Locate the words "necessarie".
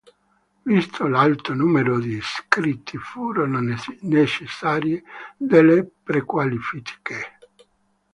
3.99-5.03